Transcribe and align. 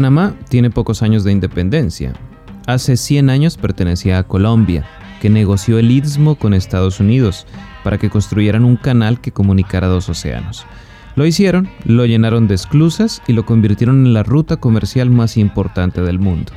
Panamá 0.00 0.34
tiene 0.48 0.70
pocos 0.70 1.02
años 1.02 1.24
de 1.24 1.32
independencia. 1.32 2.14
Hace 2.66 2.96
100 2.96 3.28
años 3.28 3.58
pertenecía 3.58 4.18
a 4.18 4.22
Colombia, 4.22 4.86
que 5.20 5.28
negoció 5.28 5.78
el 5.78 5.90
istmo 5.90 6.36
con 6.36 6.54
Estados 6.54 7.00
Unidos 7.00 7.46
para 7.84 7.98
que 7.98 8.08
construyeran 8.08 8.64
un 8.64 8.76
canal 8.76 9.20
que 9.20 9.30
comunicara 9.30 9.88
dos 9.88 10.08
océanos. 10.08 10.64
Lo 11.16 11.26
hicieron, 11.26 11.68
lo 11.84 12.06
llenaron 12.06 12.48
de 12.48 12.54
esclusas 12.54 13.20
y 13.26 13.34
lo 13.34 13.44
convirtieron 13.44 14.06
en 14.06 14.14
la 14.14 14.22
ruta 14.22 14.56
comercial 14.56 15.10
más 15.10 15.36
importante 15.36 16.00
del 16.00 16.18
mundo. 16.18 16.52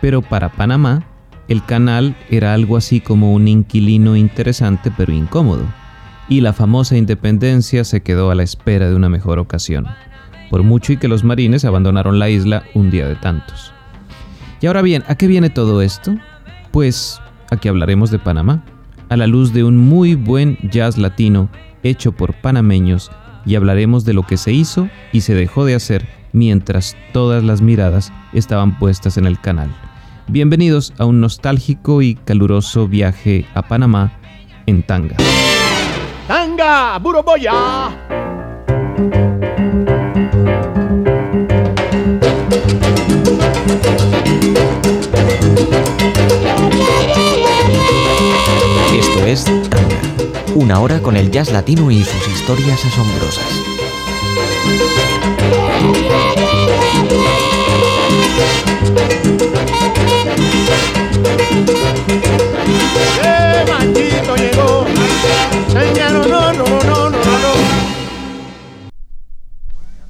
Pero 0.00 0.20
para 0.20 0.48
Panamá, 0.48 1.06
el 1.46 1.64
canal 1.64 2.16
era 2.28 2.54
algo 2.54 2.76
así 2.76 3.00
como 3.00 3.34
un 3.34 3.46
inquilino 3.46 4.16
interesante 4.16 4.90
pero 4.96 5.12
incómodo, 5.12 5.62
y 6.28 6.40
la 6.40 6.52
famosa 6.52 6.96
independencia 6.96 7.84
se 7.84 8.02
quedó 8.02 8.32
a 8.32 8.34
la 8.34 8.42
espera 8.42 8.88
de 8.88 8.96
una 8.96 9.08
mejor 9.08 9.38
ocasión 9.38 9.86
por 10.50 10.62
mucho 10.62 10.92
y 10.92 10.96
que 10.96 11.08
los 11.08 11.24
marines 11.24 11.64
abandonaron 11.64 12.18
la 12.18 12.30
isla 12.30 12.64
un 12.74 12.90
día 12.90 13.06
de 13.06 13.16
tantos. 13.16 13.72
Y 14.60 14.66
ahora 14.66 14.82
bien, 14.82 15.04
¿a 15.06 15.14
qué 15.14 15.26
viene 15.26 15.50
todo 15.50 15.82
esto? 15.82 16.16
Pues 16.70 17.20
aquí 17.50 17.68
hablaremos 17.68 18.10
de 18.10 18.18
Panamá, 18.18 18.64
a 19.08 19.16
la 19.16 19.26
luz 19.26 19.52
de 19.52 19.64
un 19.64 19.76
muy 19.76 20.14
buen 20.14 20.58
jazz 20.70 20.98
latino 20.98 21.48
hecho 21.82 22.12
por 22.12 22.34
panameños 22.34 23.10
y 23.46 23.54
hablaremos 23.54 24.04
de 24.04 24.14
lo 24.14 24.24
que 24.24 24.36
se 24.36 24.52
hizo 24.52 24.88
y 25.12 25.22
se 25.22 25.34
dejó 25.34 25.64
de 25.64 25.74
hacer 25.74 26.06
mientras 26.32 26.96
todas 27.12 27.42
las 27.44 27.62
miradas 27.62 28.12
estaban 28.32 28.78
puestas 28.78 29.16
en 29.16 29.26
el 29.26 29.40
canal. 29.40 29.70
Bienvenidos 30.26 30.92
a 30.98 31.06
un 31.06 31.20
nostálgico 31.20 32.02
y 32.02 32.14
caluroso 32.14 32.86
viaje 32.86 33.46
a 33.54 33.62
Panamá 33.62 34.12
en 34.66 34.82
tanga. 34.82 35.16
¡Tanga, 36.26 36.98
Buroboya! 36.98 37.96
Esto 48.98 49.26
es 49.26 49.44
Tanga, 49.44 50.00
una 50.54 50.80
hora 50.80 51.00
con 51.00 51.16
el 51.16 51.30
jazz 51.30 51.52
latino 51.52 51.90
y 51.90 52.04
sus 52.04 52.28
historias 52.28 52.84
asombrosas. 52.84 53.44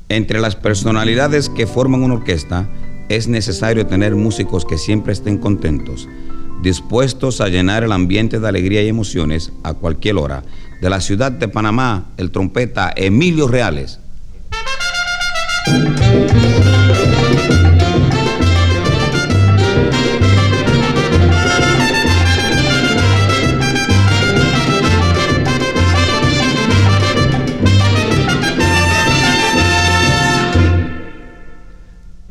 Entre 0.09 0.41
las 0.41 0.57
personalidades 0.57 1.49
que 1.49 1.67
forman 1.67 2.03
una 2.03 2.15
orquesta 2.15 2.67
es 3.09 3.29
necesario 3.29 3.87
tener 3.87 4.15
músicos 4.15 4.65
que 4.65 4.79
siempre 4.79 5.13
estén 5.13 5.39
contentos, 5.39 6.09
dispuestos 6.63 7.41
a 7.41 7.49
llenar 7.49 7.85
el 7.85 7.93
ambiente 7.93 8.41
de 8.41 8.49
alegría 8.49 8.83
y 8.83 8.89
emociones 8.89 9.53
a 9.63 9.75
cualquier 9.75 10.17
hora. 10.17 10.43
De 10.81 10.91
la 10.91 11.01
ciudad 11.01 11.33
de 11.33 11.49
Panamá, 11.49 12.11
el 12.17 12.31
trompeta 12.31 12.93
Emilio 12.95 13.49
Reales. 13.49 13.99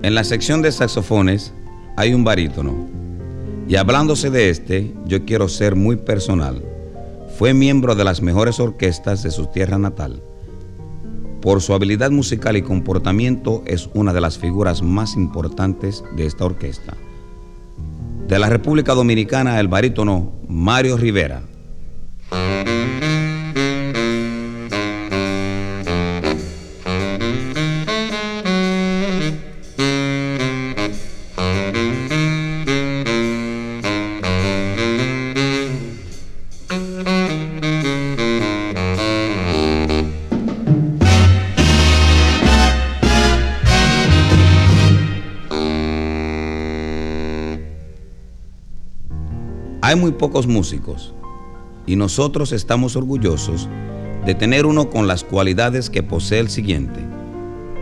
En 0.07 0.16
la 0.16 0.23
sección 0.23 0.62
de 0.62 0.72
saxofones 0.72 1.51
hay 1.97 2.13
un 2.13 2.23
barítono. 2.23 2.73
Y 3.68 3.75
hablándose 3.75 4.29
de 4.29 4.50
este, 4.50 4.94
yo 5.06 5.25
quiero 5.25 5.50
ser 5.50 5.75
muy 5.75 5.97
personal. 5.97 6.63
Fue 7.38 7.53
miembro 7.53 7.94
de 7.94 8.06
las 8.06 8.22
mejores 8.22 8.62
orquestas 8.62 9.22
de 9.22 9.31
su 9.31 9.47
tierra 9.47 9.78
natal. 9.78 10.23
Por 11.41 11.62
su 11.62 11.73
habilidad 11.73 12.09
musical 12.09 12.56
y 12.56 12.62
comportamiento 12.62 13.63
es 13.66 13.90
una 13.95 14.13
de 14.13 14.22
las 14.22 14.38
figuras 14.38 14.81
más 14.81 15.18
importantes 15.18 16.06
de 16.16 16.25
esta 16.25 16.45
orquesta. 16.45 16.94
De 18.29 18.39
la 18.39 18.47
República 18.47 18.94
Dominicana, 18.94 19.59
el 19.59 19.68
barítono 19.68 20.31
Mario 20.47 20.95
Rivera. 20.95 21.41
Muy 50.07 50.18
pocos 50.18 50.47
músicos 50.47 51.13
y 51.85 51.97
nosotros 51.97 52.53
estamos 52.53 52.95
orgullosos 52.95 53.68
de 54.25 54.35
tener 54.35 54.66
uno 54.66 54.90
con 54.90 55.06
las 55.06 55.25
cualidades 55.25 55.90
que 55.90 56.01
posee 56.01 56.40
el 56.40 56.50
siguiente. 56.50 57.01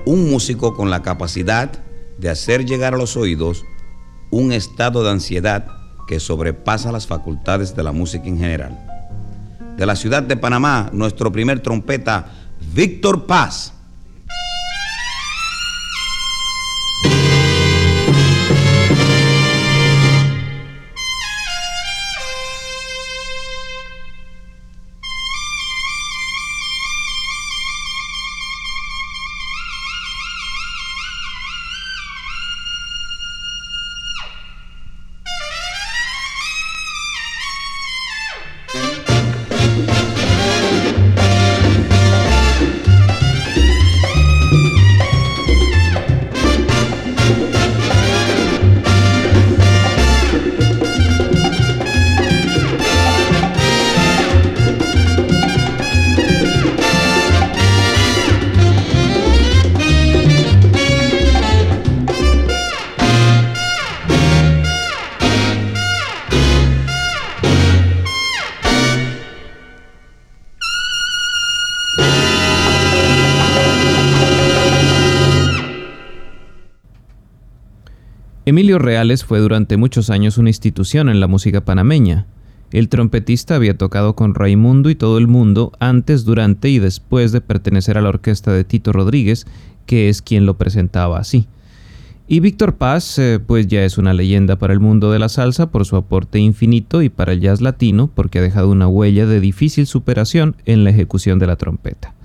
Un 0.07 0.31
músico 0.31 0.73
con 0.73 0.89
la 0.89 1.03
capacidad 1.03 1.71
de 2.17 2.29
hacer 2.29 2.65
llegar 2.65 2.95
a 2.95 2.97
los 2.97 3.15
oídos 3.15 3.63
un 4.31 4.51
estado 4.51 5.03
de 5.03 5.11
ansiedad 5.11 5.67
que 6.07 6.19
sobrepasa 6.19 6.91
las 6.91 7.05
facultades 7.05 7.75
de 7.75 7.83
la 7.83 7.91
música 7.91 8.25
en 8.25 8.39
general. 8.39 8.75
De 9.77 9.85
la 9.85 9.95
ciudad 9.95 10.23
de 10.23 10.35
Panamá, 10.35 10.89
nuestro 10.93 11.31
primer 11.31 11.59
trompeta, 11.59 12.25
Víctor 12.73 13.27
Paz. 13.27 13.74
Emilio 78.65 78.79
Reales 78.79 79.23
fue 79.23 79.41
durante 79.41 79.77
muchos 79.77 80.09
años 80.09 80.39
una 80.39 80.49
institución 80.49 81.07
en 81.07 81.19
la 81.19 81.27
música 81.27 81.63
panameña. 81.63 82.25
El 82.71 82.89
trompetista 82.89 83.53
había 83.53 83.77
tocado 83.77 84.15
con 84.15 84.33
Raimundo 84.33 84.89
y 84.89 84.95
todo 84.95 85.19
el 85.19 85.27
mundo 85.27 85.71
antes, 85.79 86.25
durante 86.25 86.69
y 86.69 86.79
después 86.79 87.31
de 87.31 87.41
pertenecer 87.41 87.95
a 87.95 88.01
la 88.01 88.09
orquesta 88.09 88.51
de 88.53 88.63
Tito 88.63 88.91
Rodríguez, 88.91 89.45
que 89.85 90.09
es 90.09 90.23
quien 90.23 90.47
lo 90.47 90.57
presentaba 90.57 91.19
así. 91.19 91.47
Y 92.27 92.39
Víctor 92.39 92.73
Paz, 92.73 93.19
eh, 93.19 93.39
pues 93.39 93.67
ya 93.67 93.85
es 93.85 93.99
una 93.99 94.15
leyenda 94.15 94.55
para 94.55 94.73
el 94.73 94.79
mundo 94.79 95.11
de 95.11 95.19
la 95.19 95.29
salsa 95.29 95.69
por 95.69 95.85
su 95.85 95.95
aporte 95.95 96.39
infinito 96.39 97.03
y 97.03 97.09
para 97.09 97.33
el 97.33 97.41
jazz 97.41 97.61
latino 97.61 98.09
porque 98.15 98.39
ha 98.39 98.41
dejado 98.41 98.71
una 98.71 98.87
huella 98.87 99.27
de 99.27 99.41
difícil 99.41 99.85
superación 99.85 100.55
en 100.65 100.83
la 100.83 100.89
ejecución 100.89 101.37
de 101.37 101.45
la 101.45 101.55
trompeta. 101.55 102.15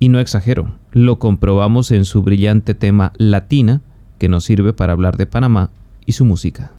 Y 0.00 0.08
no 0.08 0.18
exagero, 0.18 0.74
lo 0.90 1.20
comprobamos 1.20 1.92
en 1.92 2.04
su 2.04 2.24
brillante 2.24 2.74
tema 2.74 3.12
Latina, 3.16 3.80
que 4.22 4.28
nos 4.28 4.44
sirve 4.44 4.72
para 4.72 4.92
hablar 4.92 5.16
de 5.16 5.26
Panamá 5.26 5.70
y 6.06 6.12
su 6.12 6.24
música. 6.24 6.70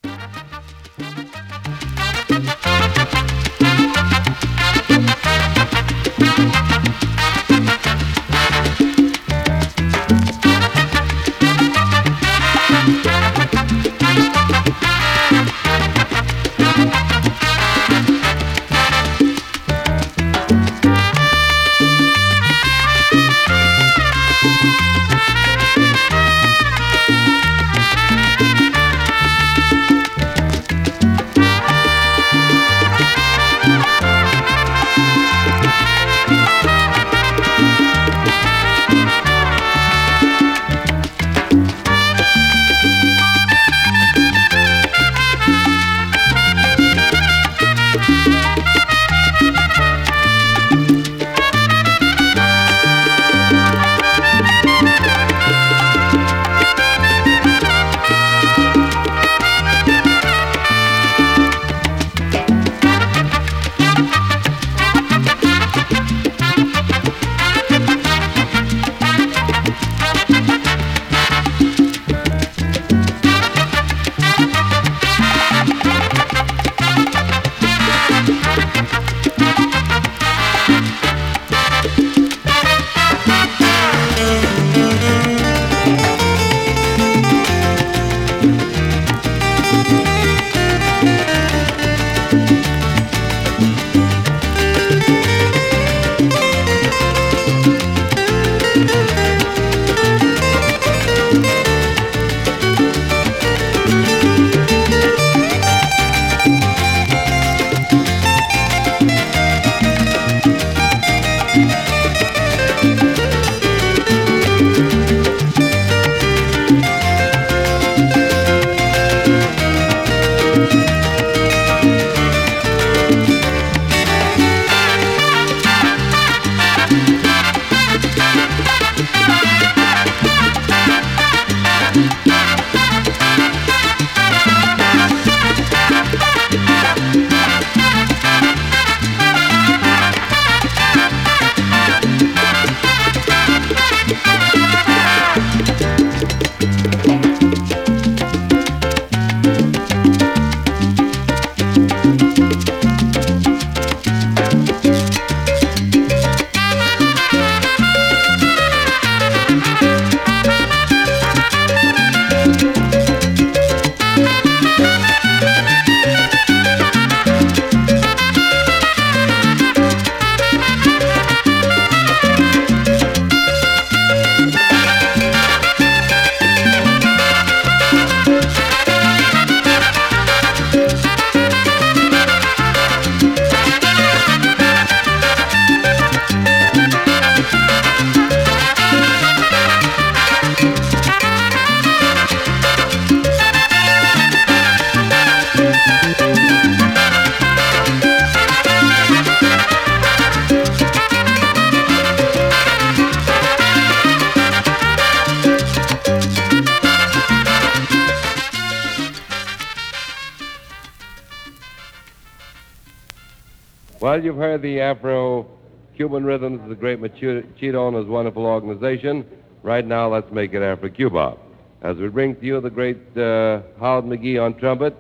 The 214.57 214.79
Afro 214.81 215.48
Cuban 215.95 216.24
Rhythms 216.24 216.62
of 216.62 216.69
the 216.69 216.75
great 216.75 217.00
Machito 217.00 217.88
and 217.88 217.98
his 217.98 218.05
wonderful 218.05 218.45
organization. 218.45 219.25
Right 219.62 219.86
now, 219.86 220.12
let's 220.12 220.31
make 220.31 220.53
it 220.53 220.62
Afro 220.62 220.89
Cuba. 220.89 221.38
As 221.81 221.98
we 221.98 222.07
bring 222.07 222.36
to 222.36 222.45
you 222.45 222.62
the 222.62 222.69
great 222.69 222.98
uh, 223.17 223.62
Howard 223.79 224.05
McGee 224.05 224.41
on 224.41 224.57
trumpet, 224.57 224.95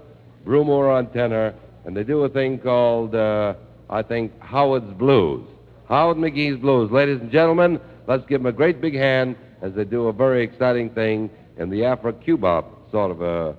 Brumore 0.45 0.93
on 0.93 1.07
tenor, 1.11 1.53
and 1.85 1.95
they 1.95 2.03
do 2.03 2.23
a 2.23 2.29
thing 2.29 2.59
called, 2.59 3.15
uh, 3.15 3.53
I 3.89 4.01
think, 4.01 4.31
Howard's 4.39 4.93
Blues. 4.93 5.47
Howard 5.87 6.17
McGee's 6.17 6.59
Blues. 6.59 6.91
Ladies 6.91 7.19
and 7.21 7.31
gentlemen, 7.31 7.79
let's 8.07 8.25
give 8.27 8.41
them 8.41 8.47
a 8.47 8.51
great 8.51 8.81
big 8.81 8.95
hand 8.95 9.35
as 9.61 9.73
they 9.73 9.85
do 9.85 10.07
a 10.07 10.13
very 10.13 10.43
exciting 10.43 10.89
thing 10.89 11.29
in 11.57 11.69
the 11.69 11.85
Afro-Cuba 11.85 12.63
sort 12.91 13.11
of 13.11 13.21
a 13.21 13.55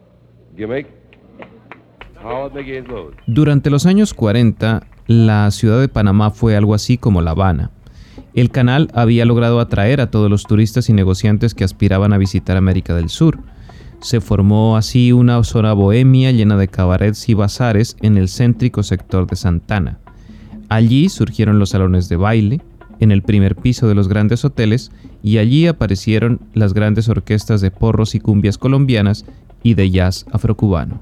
gimmick. 0.57 0.87
Howard 2.17 2.53
McGee's 2.53 2.87
Blues. 2.87 3.15
Durante 3.27 3.69
los 3.71 3.85
años 3.87 4.15
40, 4.15 4.81
la 5.07 5.51
ciudad 5.51 5.81
de 5.81 5.89
Panamá 5.89 6.31
fue 6.31 6.57
algo 6.57 6.75
así 6.75 6.97
como 6.97 7.21
La 7.21 7.33
Habana. 7.33 7.71
El 8.35 8.51
canal 8.51 8.91
había 8.95 9.25
logrado 9.25 9.61
atraer 9.61 10.01
a 10.01 10.11
todos 10.11 10.31
los 10.31 10.45
turistas 10.45 10.89
y 10.89 10.93
negociantes 10.93 11.55
que 11.55 11.65
aspiraban 11.65 12.13
a 12.13 12.19
visitar 12.19 12.57
América 12.57 12.95
del 12.95 13.09
Sur. 13.09 13.39
Se 14.01 14.21
formó 14.21 14.77
así 14.77 15.13
una 15.13 15.43
zona 15.45 15.73
bohemia 15.73 16.33
llena 16.33 16.57
de 16.57 16.69
cabarets 16.69 17.29
y 17.29 17.35
bazares 17.35 17.97
en 18.03 18.17
el 18.17 18.29
céntrico 18.29 18.83
sector 18.83 19.27
de 19.27 19.37
Santana. 19.37 19.99
Allí 20.69 21.09
surgieron 21.09 21.59
los 21.59 21.71
salones 21.71 22.09
de 22.09 22.17
baile, 22.17 22.61
en 23.01 23.13
el 23.13 23.23
primer 23.23 23.57
piso 23.57 23.87
de 23.89 23.95
los 23.95 24.09
grandes 24.09 24.45
hoteles, 24.45 24.91
y 25.23 25.39
allí 25.39 25.67
aparecieron 25.67 26.41
las 26.55 26.75
grandes 26.75 27.09
orquestas 27.09 27.61
de 27.61 27.71
porros 27.71 28.15
y 28.15 28.21
cumbias 28.21 28.59
colombianas 28.59 29.25
y 29.63 29.75
de 29.75 29.91
jazz 29.91 30.27
afrocubano. 30.33 31.01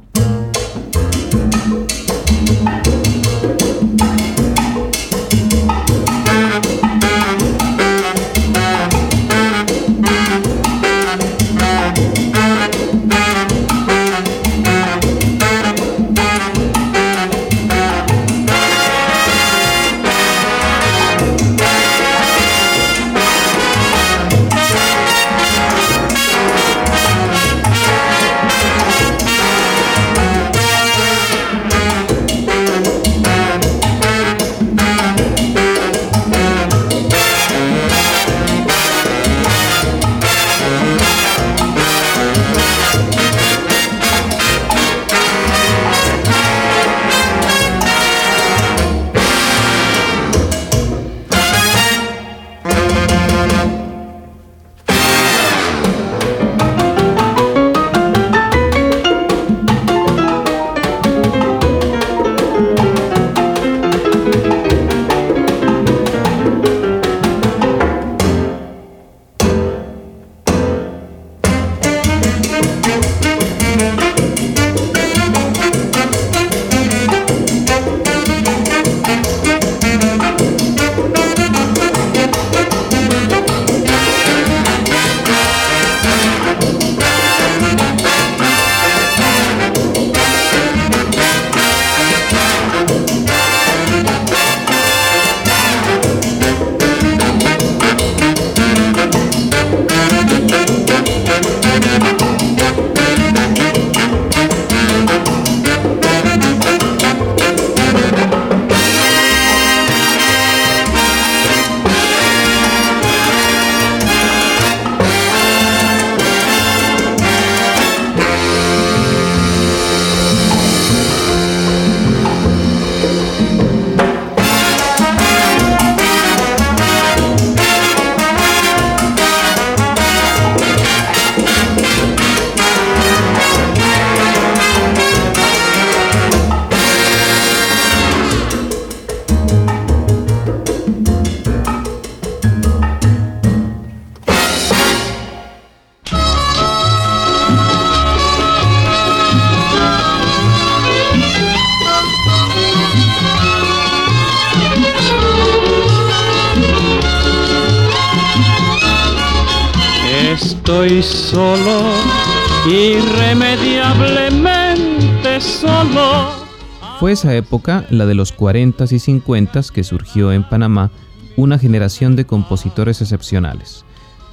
Esa 167.23 167.37
época, 167.37 167.87
la 167.89 168.05
de 168.05 168.17
los 168.17 168.37
40s 168.37 168.91
y 168.91 169.21
50s, 169.21 169.71
que 169.71 169.85
surgió 169.85 170.33
en 170.33 170.43
Panamá 170.43 170.91
una 171.37 171.57
generación 171.57 172.17
de 172.17 172.25
compositores 172.25 173.01
excepcionales. 173.01 173.85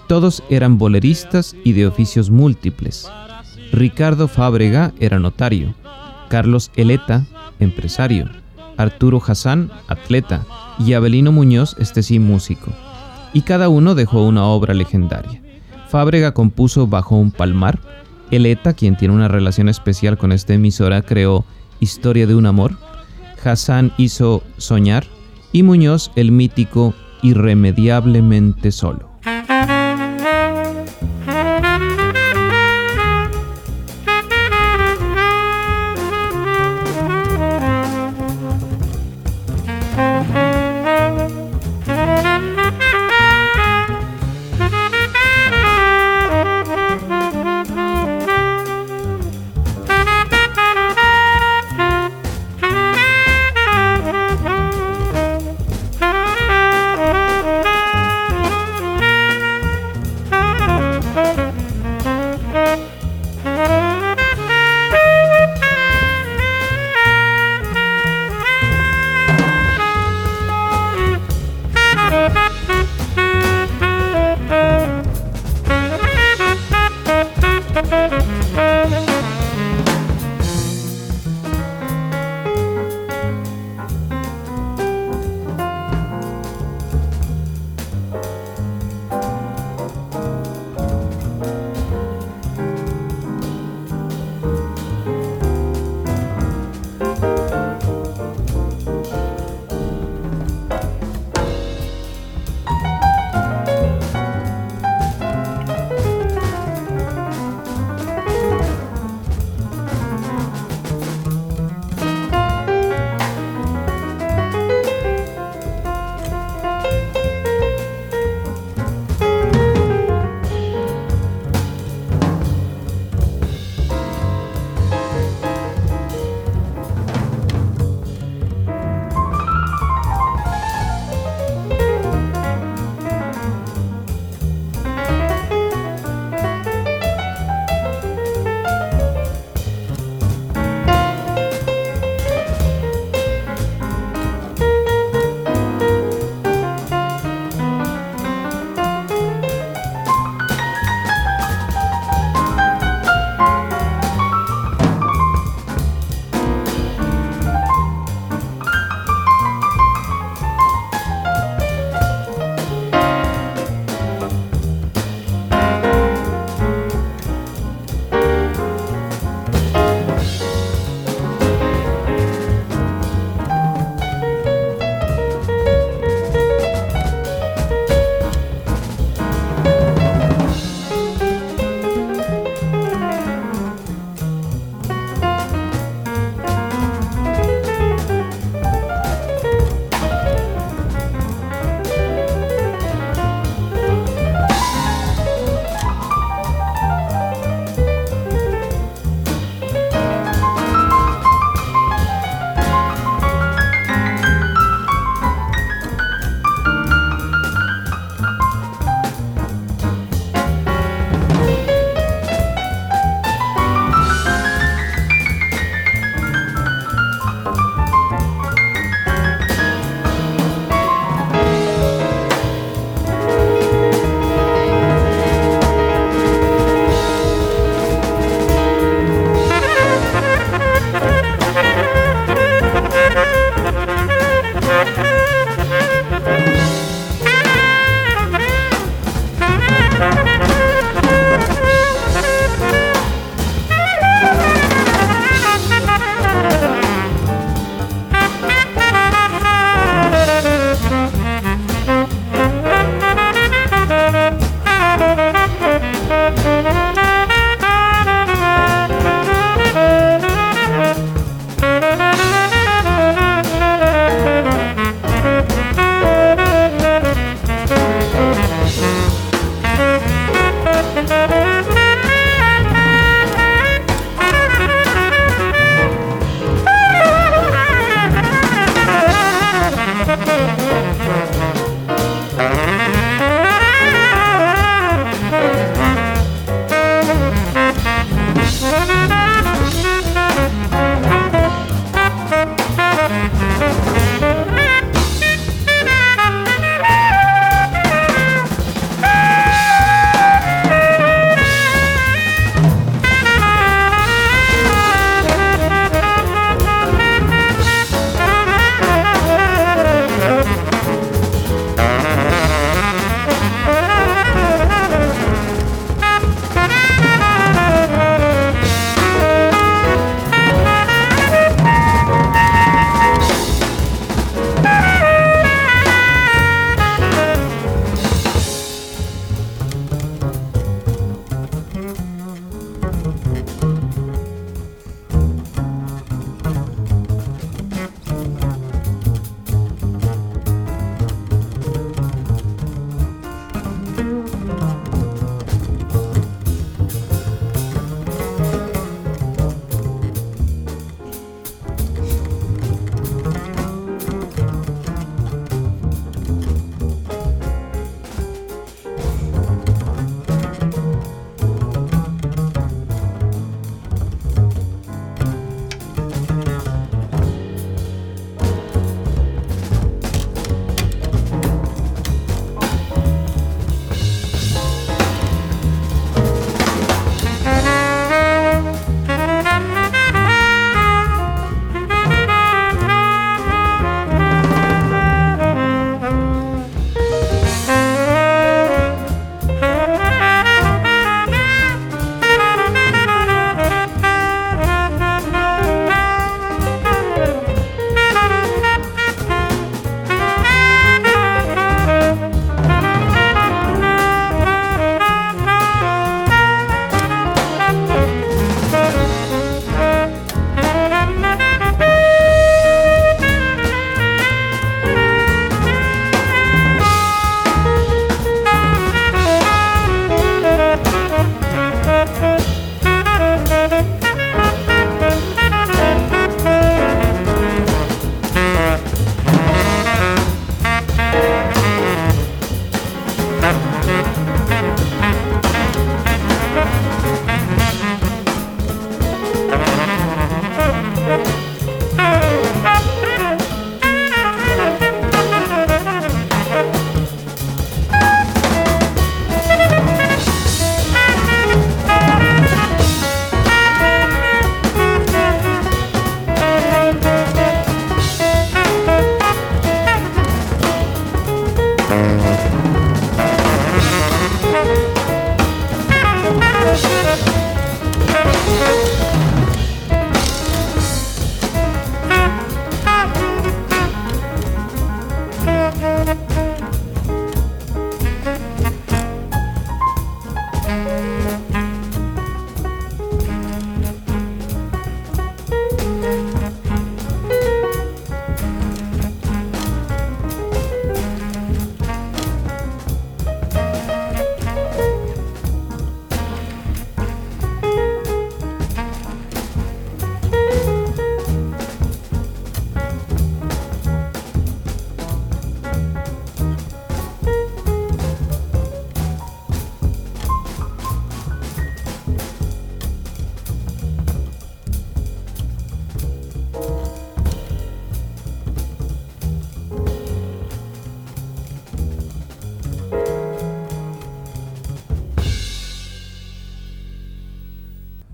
Todos 0.07 0.41
eran 0.49 0.79
boleristas 0.79 1.55
y 1.63 1.73
de 1.73 1.85
oficios 1.85 2.31
múltiples. 2.31 3.07
Ricardo 3.71 4.27
Fábrega 4.27 4.91
era 4.99 5.19
notario, 5.19 5.75
Carlos 6.29 6.71
Eleta, 6.75 7.27
empresario, 7.59 8.27
Arturo 8.75 9.21
Hassan, 9.23 9.69
atleta, 9.87 10.43
y 10.79 10.93
Abelino 10.93 11.31
Muñoz, 11.31 11.75
este 11.77 12.01
sí 12.01 12.17
músico. 12.17 12.73
Y 13.33 13.43
cada 13.43 13.69
uno 13.69 13.93
dejó 13.93 14.25
una 14.25 14.45
obra 14.45 14.73
legendaria. 14.73 15.43
Fábrega 15.89 16.33
compuso 16.33 16.87
Bajo 16.87 17.17
un 17.17 17.29
Palmar. 17.29 17.77
Eleta, 18.31 18.73
quien 18.73 18.97
tiene 18.97 19.13
una 19.13 19.27
relación 19.27 19.69
especial 19.69 20.17
con 20.17 20.31
esta 20.31 20.55
emisora, 20.55 21.03
creó 21.03 21.45
Historia 21.79 22.27
de 22.27 22.35
un 22.35 22.45
Amor. 22.45 22.73
Hassan 23.43 23.93
hizo 23.97 24.43
Soñar. 24.57 25.05
Y 25.51 25.63
Muñoz 25.63 26.11
el 26.15 26.31
mítico 26.31 26.93
Irremediablemente 27.23 28.71
Solo. 28.71 29.08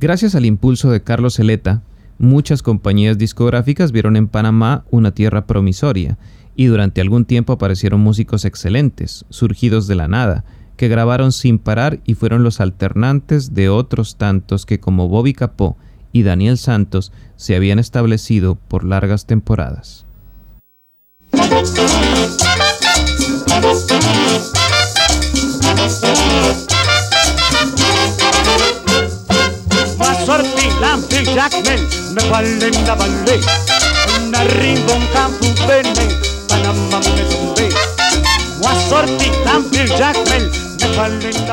Gracias 0.06 0.36
al 0.36 0.46
impulso 0.46 0.92
de 0.92 1.02
Carlos 1.02 1.38
Zeleta, 1.38 1.82
muchas 2.20 2.62
compañías 2.62 3.18
discográficas 3.18 3.92
vieron 3.92 4.16
en 4.16 4.28
Panamá 4.28 4.86
una 4.92 5.16
tierra 5.16 5.48
promisoria, 5.48 6.20
y 6.56 6.66
durante 6.66 7.02
algún 7.02 7.26
tiempo 7.26 7.54
aparecieron 7.54 8.02
músicos 8.02 8.46
excelentes, 8.46 9.26
surgidos 9.32 9.88
de 9.88 9.96
la 9.96 10.08
nada, 10.08 10.46
que 10.78 10.90
grabaron 10.90 11.32
sin 11.32 11.58
parar 11.58 12.02
y 12.06 12.14
fueron 12.14 12.44
los 12.44 12.62
alternantes 12.62 13.56
de 13.56 13.70
otros 13.70 14.16
tantos 14.18 14.68
que 14.68 14.80
como 14.80 15.08
Bobby 15.08 15.34
Capó 15.34 15.76
y 16.12 16.22
Daniel 16.22 16.60
Santos 16.60 17.12
se 17.36 17.56
habían 17.56 17.80
establecido 17.80 18.60
por 18.68 18.84
largas 18.84 19.26
temporadas. 19.26 20.06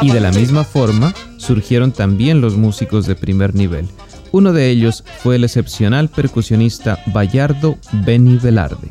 Y 0.01 0.11
de 0.11 0.21
la 0.21 0.31
misma 0.31 0.65
forma 0.65 1.15
surgieron 1.37 1.93
también 1.93 2.41
los 2.41 2.57
músicos 2.57 3.07
de 3.07 3.15
primer 3.15 3.55
nivel. 3.55 3.89
Uno 4.31 4.53
de 4.53 4.71
ellos 4.71 5.05
fue 5.23 5.37
el 5.37 5.45
excepcional 5.45 6.09
percusionista 6.09 6.99
Bayardo 7.07 7.77
Beni 7.93 8.37
Velarde. 8.37 8.91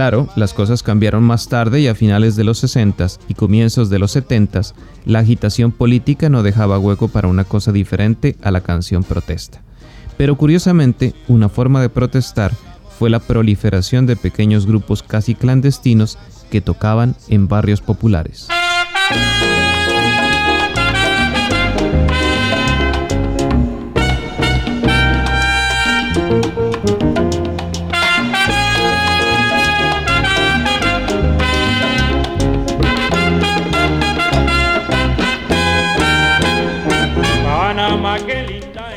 Claro, 0.00 0.30
las 0.34 0.54
cosas 0.54 0.82
cambiaron 0.82 1.22
más 1.24 1.50
tarde 1.50 1.78
y 1.78 1.86
a 1.86 1.94
finales 1.94 2.34
de 2.34 2.42
los 2.42 2.56
60 2.60 3.06
y 3.28 3.34
comienzos 3.34 3.90
de 3.90 3.98
los 3.98 4.12
70 4.12 4.62
la 5.04 5.18
agitación 5.18 5.72
política 5.72 6.30
no 6.30 6.42
dejaba 6.42 6.78
hueco 6.78 7.08
para 7.08 7.28
una 7.28 7.44
cosa 7.44 7.70
diferente 7.70 8.34
a 8.40 8.50
la 8.50 8.62
canción 8.62 9.04
protesta. 9.04 9.60
Pero 10.16 10.38
curiosamente, 10.38 11.12
una 11.28 11.50
forma 11.50 11.82
de 11.82 11.90
protestar 11.90 12.54
fue 12.98 13.10
la 13.10 13.18
proliferación 13.18 14.06
de 14.06 14.16
pequeños 14.16 14.64
grupos 14.64 15.02
casi 15.02 15.34
clandestinos 15.34 16.16
que 16.50 16.62
tocaban 16.62 17.14
en 17.28 17.46
barrios 17.46 17.82
populares. 17.82 18.48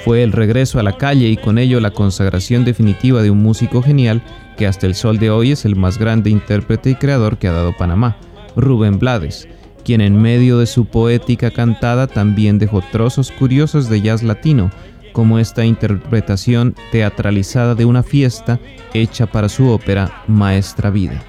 Fue 0.04 0.22
el 0.22 0.34
regreso 0.34 0.80
a 0.80 0.84
la 0.84 0.98
calle 0.98 1.30
y 1.30 1.38
con 1.38 1.58
ello 1.58 1.80
la 1.80 1.92
consagración 1.92 2.66
definitiva 2.66 3.22
de 3.22 3.32
un 3.32 3.42
músico 3.42 3.82
genial 3.82 4.22
que 4.58 4.68
hasta 4.68 4.86
el 4.86 4.96
sol 4.96 5.18
de 5.18 5.30
hoy 5.30 5.52
es 5.52 5.64
el 5.64 5.78
más 5.78 5.98
grande 5.98 6.30
intérprete 6.30 6.90
y 6.90 6.96
creador 6.96 7.38
que 7.38 7.48
ha 7.48 7.54
dado 7.54 7.72
Panamá, 7.78 8.18
Rubén 8.58 9.00
Blades, 9.00 9.48
quien 9.86 10.02
en 10.02 10.22
medio 10.22 10.58
de 10.58 10.66
su 10.66 10.86
poética 10.86 11.52
cantada 11.52 12.08
también 12.08 12.60
dejó 12.60 12.84
trozos 12.92 13.32
curiosos 13.32 13.88
de 13.88 14.02
jazz 14.02 14.24
latino, 14.24 14.72
como 15.14 15.40
esta 15.40 15.64
interpretación 15.64 16.76
teatralizada 16.92 17.74
de 17.74 17.86
una 17.86 18.04
fiesta 18.04 18.60
hecha 18.94 19.28
para 19.28 19.48
su 19.48 19.70
ópera 19.70 20.24
Maestra 20.28 20.90
Vida. 20.90 21.24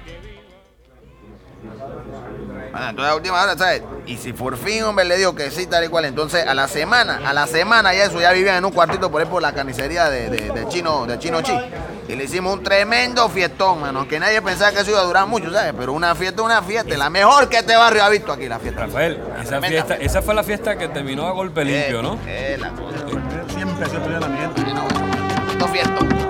Entonces 2.75 3.11
a 3.11 3.15
última 3.15 3.41
hora, 3.41 3.57
¿sabes? 3.57 3.83
Y 4.05 4.17
si 4.17 4.33
por 4.33 4.57
fin, 4.57 4.83
hombre, 4.83 5.05
le 5.05 5.17
digo 5.17 5.33
que 5.33 5.49
sí, 5.49 5.65
tal 5.65 5.85
y 5.85 5.87
cual, 5.87 6.05
entonces 6.05 6.45
a 6.45 6.53
la 6.53 6.67
semana, 6.67 7.21
a 7.25 7.33
la 7.33 7.47
semana 7.47 7.93
ya 7.93 8.05
eso, 8.05 8.19
ya 8.19 8.31
vivían 8.31 8.57
en 8.57 8.65
un 8.65 8.71
cuartito 8.71 9.09
por 9.09 9.21
ahí 9.21 9.27
por 9.27 9.41
la 9.41 9.53
carnicería 9.53 10.09
de, 10.09 10.65
Chino, 10.69 11.05
de 11.05 11.17
Chino 11.17 11.41
Chi. 11.41 11.53
Y 12.07 12.15
le 12.15 12.25
hicimos 12.25 12.53
un 12.53 12.63
tremendo 12.63 13.27
fiestón, 13.29 13.81
mano, 13.81 14.07
que 14.07 14.19
nadie 14.19 14.41
pensaba 14.41 14.71
que 14.71 14.81
eso 14.81 14.91
iba 14.91 14.99
a 14.99 15.05
durar 15.05 15.25
mucho, 15.25 15.51
¿sabes? 15.51 15.73
Pero 15.77 15.93
una 15.93 16.13
fiesta, 16.13 16.41
una 16.43 16.61
fiesta, 16.61 16.95
la 16.95 17.09
mejor 17.09 17.49
que 17.49 17.57
este 17.57 17.75
barrio 17.75 18.03
ha 18.03 18.09
visto 18.09 18.31
aquí, 18.31 18.47
la 18.47 18.59
fiesta. 18.59 18.81
Rafael, 18.81 19.19
esa, 19.41 19.61
fiesta, 19.61 19.95
esa 19.95 20.21
fue 20.21 20.35
la 20.35 20.43
fiesta 20.43 20.77
que 20.77 20.87
terminó 20.89 21.25
a 21.27 21.31
golpe 21.31 21.65
limpio, 21.65 22.01
¿no? 22.01 22.19
Es 22.27 22.59
la 22.59 22.69
cosa. 22.69 22.97
Siempre 23.55 23.89
se 23.89 23.99
la 23.99 24.27
mierda. 24.27 24.53
Dos 25.57 25.69
fiestas. 25.71 26.05
hielo 26.05 26.24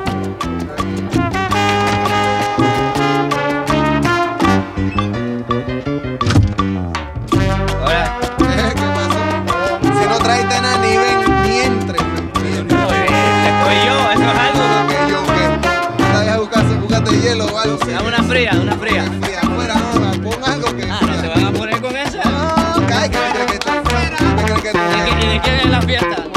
Dame 17.68 18.08
una 18.08 18.24
fría, 18.24 18.52
una 18.62 18.78
fría. 18.78 19.04
Fría, 19.22 19.40
afuera, 19.42 19.76
no, 19.76 20.22
pon 20.22 20.44
algo 20.44 20.76
que. 20.76 20.84
Ah, 20.84 21.00
¿no 21.02 21.20
se 21.20 21.28
van 21.28 21.44
a 21.46 21.52
poner 21.52 21.82
con 21.82 21.98
eso? 21.98 22.18
No, 22.24 22.88
cae, 22.88 23.10
que 23.10 23.18
tú. 23.60 23.70
¿Y 25.22 25.28
de 25.28 25.42
quién 25.42 25.60
es 25.62 25.70
la 25.70 25.82
fiesta? 25.82 26.35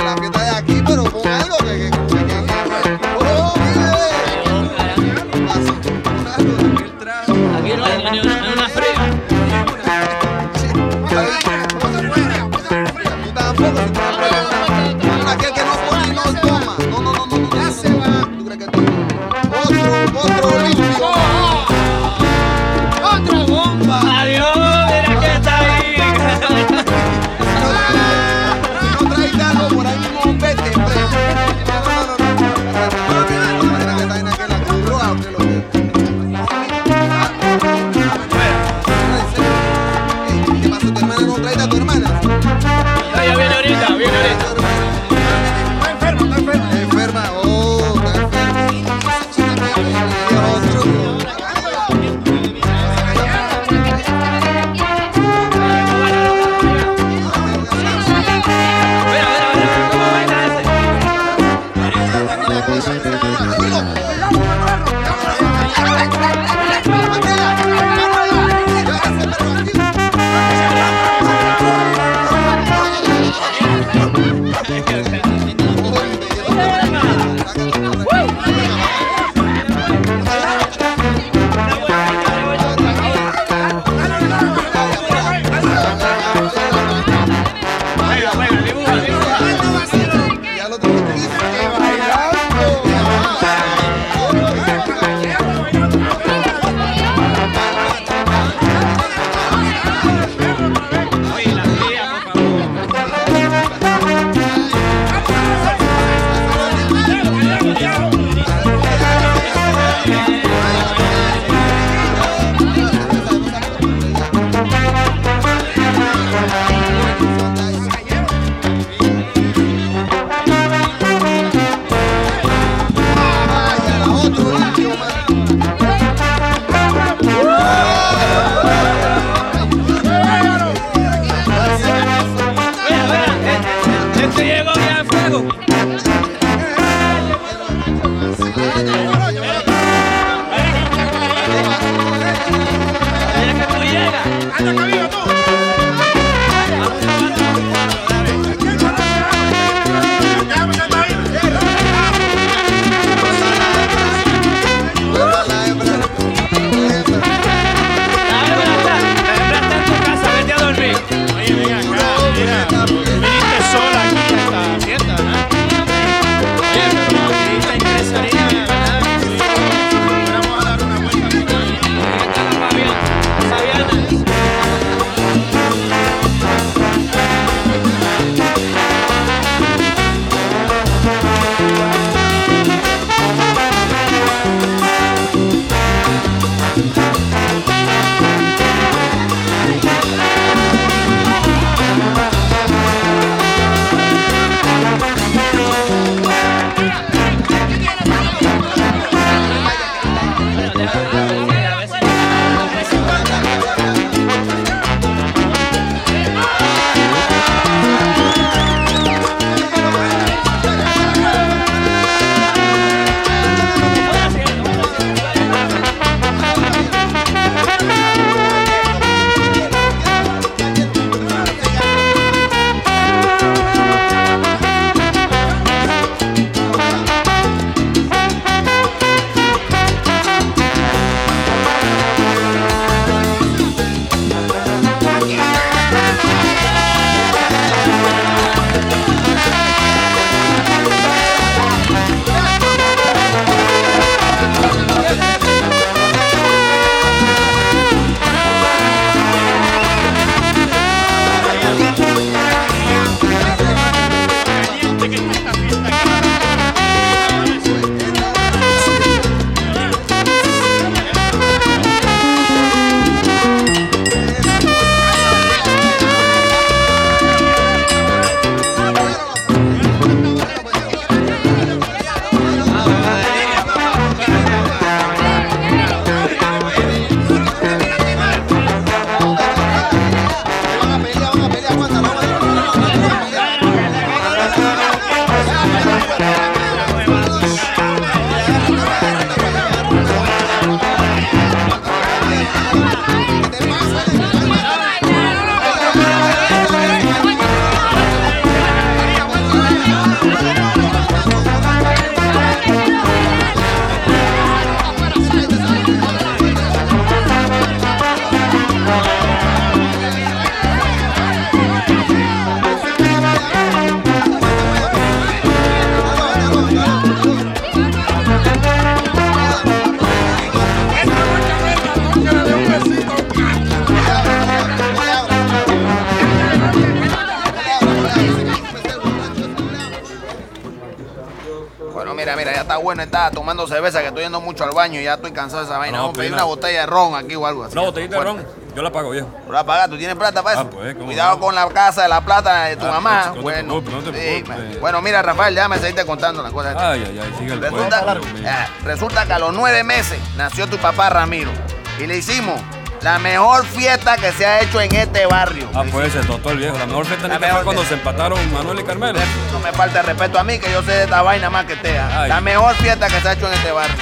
Tomando 333.30 333.66
cerveza, 333.66 334.00
que 334.00 334.08
estoy 334.08 334.22
yendo 334.24 334.40
mucho 334.40 334.64
al 334.64 334.70
baño 334.72 335.00
y 335.00 335.04
ya 335.04 335.14
estoy 335.14 335.32
cansado 335.32 335.62
de 335.62 335.68
esa 335.68 335.78
vaina. 335.78 335.96
No, 335.98 336.02
Vamos 336.04 336.16
a 336.16 336.20
pedir 336.20 336.32
una 336.32 336.44
botella 336.44 336.80
de 336.80 336.86
ron 336.86 337.14
aquí 337.14 337.34
o 337.34 337.46
algo 337.46 337.64
así. 337.64 337.72
Una 337.72 337.82
botellita 337.86 338.16
de 338.18 338.22
ron, 338.24 338.46
yo 338.74 338.82
la 338.82 338.92
pago, 338.92 339.10
viejo. 339.10 339.28
¿Tú 339.46 339.52
la 339.52 339.64
pagas? 339.64 339.90
¿Tú 339.90 339.98
tienes 339.98 340.16
plata 340.16 340.42
para 340.42 340.60
Ah, 340.60 340.62
eso? 340.62 340.70
pues, 340.70 340.94
¿cómo 340.94 341.06
Cuidado 341.06 341.34
no? 341.34 341.40
con 341.40 341.54
la 341.54 341.68
casa 341.68 342.02
de 342.02 342.08
la 342.08 342.20
plata 342.20 342.64
de 342.64 342.76
tu 342.76 342.86
Ah, 342.86 342.90
mamá. 342.90 343.24
no 343.28 343.32
te 343.34 343.40
bueno, 343.40 343.80
preocupes, 343.82 343.94
no 343.94 344.12
te 344.12 344.36
sí, 344.36 344.42
preocupes. 344.44 344.80
bueno, 344.80 345.02
mira, 345.02 345.22
Rafael, 345.22 345.54
déjame 345.54 345.78
seguirte 345.78 346.04
contando 346.06 346.42
las 346.42 346.52
cosas. 346.52 346.76
Ay, 346.78 347.04
ay, 347.06 347.20
ay, 347.22 347.34
sigue 347.38 347.52
el 347.54 347.60
Resulta, 347.60 348.16
eh, 348.44 348.66
resulta 348.84 349.26
que 349.26 349.32
a 349.32 349.38
los 349.38 349.52
nueve 349.52 349.82
meses 349.84 350.18
nació 350.36 350.66
tu 350.66 350.76
papá 350.78 351.10
Ramiro 351.10 351.50
y 351.98 352.06
le 352.06 352.16
hicimos 352.18 352.60
la 353.02 353.18
mejor 353.18 353.64
fiesta 353.64 354.16
que 354.16 354.32
se 354.32 354.44
ha 354.44 354.62
hecho 354.62 354.80
en 354.80 354.94
este 354.94 355.26
barrio. 355.26 355.68
Ah, 355.74 355.84
pues 355.90 356.12
se 356.12 356.20
totó 356.20 356.50
el 356.50 356.58
viejo. 356.58 356.78
La 356.78 356.86
mejor 356.86 357.06
fiesta 357.06 357.28
La 357.28 357.34
neta 357.34 357.46
mejor 357.46 357.56
fue 357.58 357.64
cuando 357.64 357.84
se 357.84 357.94
empataron 357.94 358.52
Manuel 358.52 358.80
y 358.80 358.82
Carmelo. 358.82 359.18
No 359.52 359.60
me 359.60 359.72
falta 359.72 360.02
respeto 360.02 360.38
a 360.38 360.44
mí, 360.44 360.58
que 360.58 360.70
yo 360.70 360.82
sé 360.82 360.92
de 360.92 361.02
esta 361.04 361.22
vaina 361.22 361.50
más 361.50 361.64
que 361.66 361.76
te 361.76 361.98
Ay. 361.98 362.28
La 362.28 362.40
mejor 362.40 362.74
fiesta 362.76 363.06
que 363.08 363.20
se 363.20 363.28
ha 363.28 363.32
hecho 363.32 363.46
en 363.46 363.54
este 363.54 363.72
barrio. 363.72 363.96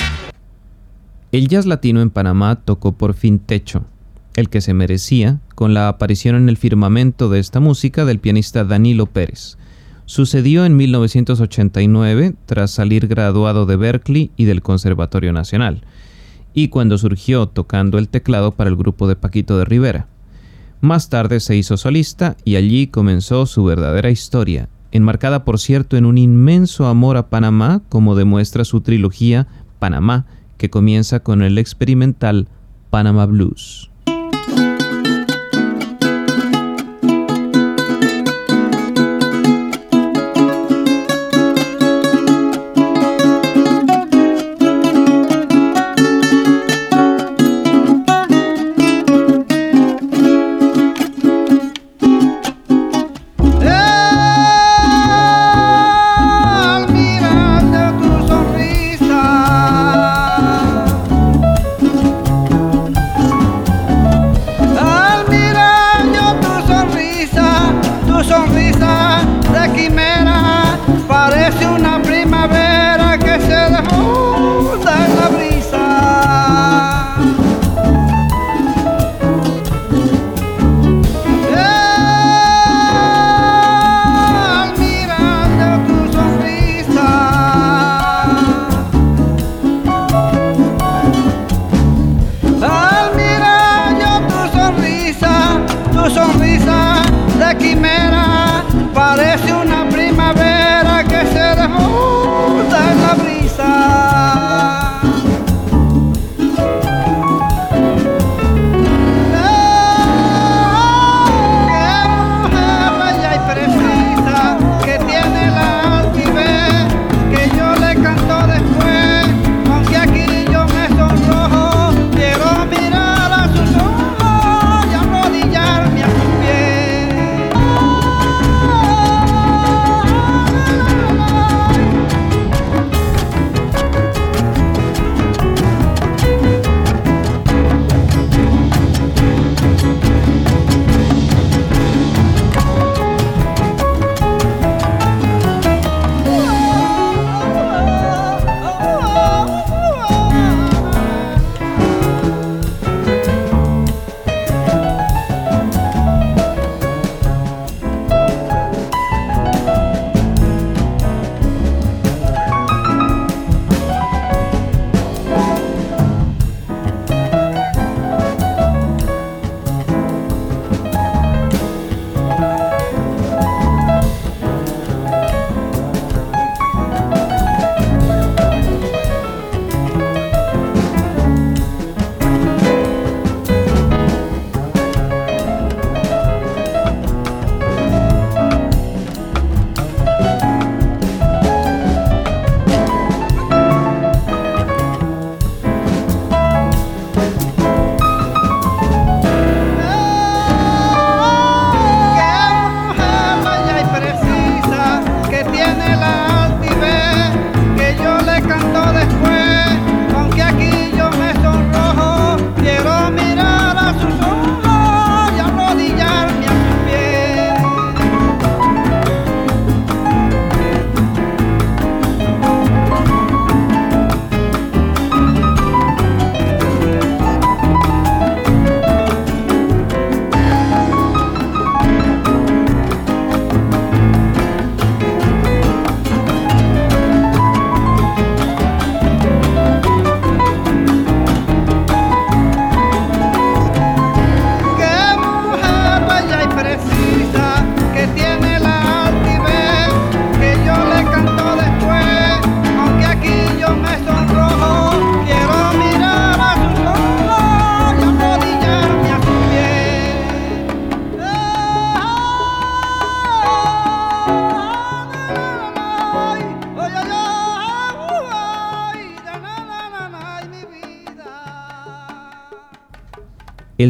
El 1.32 1.48
jazz 1.48 1.66
latino 1.66 2.00
en 2.00 2.10
Panamá 2.10 2.56
tocó 2.64 2.92
por 2.92 3.14
fin 3.14 3.38
techo, 3.38 3.84
el 4.34 4.48
que 4.48 4.60
se 4.60 4.74
merecía 4.74 5.40
con 5.54 5.74
la 5.74 5.88
aparición 5.88 6.36
en 6.36 6.48
el 6.48 6.56
firmamento 6.56 7.28
de 7.28 7.40
esta 7.40 7.60
música 7.60 8.04
del 8.04 8.20
pianista 8.20 8.64
Danilo 8.64 9.06
Pérez. 9.06 9.58
Sucedió 10.06 10.64
en 10.64 10.76
1989 10.76 12.34
tras 12.46 12.70
salir 12.70 13.08
graduado 13.08 13.66
de 13.66 13.76
Berkeley 13.76 14.30
y 14.36 14.44
del 14.44 14.62
Conservatorio 14.62 15.32
Nacional, 15.32 15.82
y 16.56 16.68
cuando 16.68 16.96
surgió 16.96 17.46
tocando 17.46 17.98
el 17.98 18.08
teclado 18.08 18.50
para 18.50 18.70
el 18.70 18.76
grupo 18.76 19.06
de 19.06 19.14
Paquito 19.14 19.58
de 19.58 19.66
Rivera. 19.66 20.06
Más 20.80 21.10
tarde 21.10 21.38
se 21.38 21.54
hizo 21.54 21.76
solista 21.76 22.38
y 22.44 22.56
allí 22.56 22.86
comenzó 22.86 23.44
su 23.44 23.62
verdadera 23.62 24.10
historia, 24.10 24.70
enmarcada 24.90 25.44
por 25.44 25.58
cierto 25.60 25.98
en 25.98 26.06
un 26.06 26.16
inmenso 26.16 26.86
amor 26.86 27.18
a 27.18 27.28
Panamá, 27.28 27.82
como 27.90 28.14
demuestra 28.16 28.64
su 28.64 28.80
trilogía 28.80 29.46
Panamá, 29.78 30.24
que 30.56 30.70
comienza 30.70 31.20
con 31.20 31.42
el 31.42 31.58
experimental 31.58 32.48
Panama 32.88 33.26
Blues. 33.26 33.90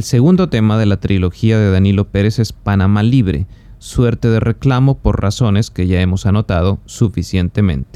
Segundo 0.07 0.49
tema 0.49 0.79
de 0.79 0.87
la 0.87 0.99
trilogía 0.99 1.59
de 1.59 1.69
Danilo 1.73 2.05
Pérez 2.05 2.39
es 2.39 2.53
Panamá 2.53 3.03
Libre, 3.03 3.49
suerte 3.81 4.29
de 4.29 4.39
reclamo 4.39 4.99
por 4.99 5.21
razones 5.21 5.69
que 5.69 5.89
ya 5.89 6.01
hemos 6.01 6.27
anotado 6.27 6.79
suficientemente. 6.87 7.96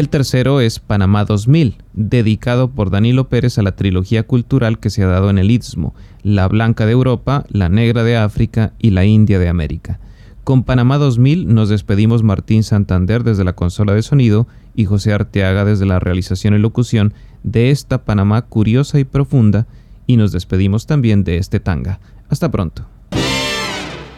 El 0.00 0.08
tercero 0.08 0.60
es 0.60 0.80
Panamá 0.80 1.26
2000, 1.26 1.76
dedicado 1.92 2.70
por 2.70 2.90
Danilo 2.90 3.28
Pérez 3.28 3.58
a 3.58 3.62
la 3.62 3.76
trilogía 3.76 4.22
cultural 4.22 4.78
que 4.78 4.88
se 4.88 5.02
ha 5.02 5.06
dado 5.06 5.28
en 5.28 5.36
el 5.36 5.50
Istmo, 5.50 5.94
la 6.22 6.48
blanca 6.48 6.86
de 6.86 6.92
Europa, 6.92 7.44
la 7.50 7.68
negra 7.68 8.02
de 8.02 8.16
África 8.16 8.72
y 8.78 8.90
la 8.90 9.04
india 9.04 9.38
de 9.38 9.48
América. 9.48 10.00
Con 10.42 10.64
Panamá 10.64 10.96
2000 10.96 11.52
nos 11.54 11.68
despedimos 11.68 12.22
Martín 12.22 12.62
Santander 12.62 13.24
desde 13.24 13.44
la 13.44 13.52
consola 13.52 13.92
de 13.92 14.02
sonido 14.02 14.48
y 14.74 14.86
José 14.86 15.12
Arteaga 15.12 15.66
desde 15.66 15.84
la 15.84 15.98
realización 15.98 16.54
y 16.54 16.58
locución 16.58 17.12
de 17.42 17.70
esta 17.70 18.04
Panamá 18.04 18.42
curiosa 18.42 18.98
y 18.98 19.04
profunda 19.04 19.66
y 20.06 20.16
nos 20.16 20.32
despedimos 20.32 20.86
también 20.86 21.24
de 21.24 21.36
este 21.36 21.60
tanga. 21.60 22.00
Hasta 22.30 22.50
pronto. 22.50 22.86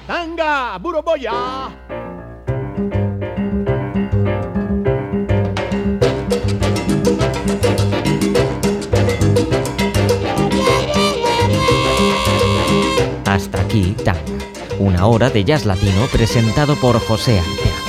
Tanga, 0.06 0.78
Buroboya. 0.78 1.32
Una 14.78 15.06
hora 15.06 15.30
de 15.30 15.44
jazz 15.44 15.64
latino 15.64 16.06
presentado 16.12 16.76
por 16.76 17.00
José 17.00 17.38
Arteaga. 17.38 17.81